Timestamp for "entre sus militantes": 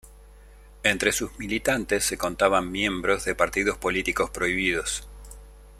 0.81-2.03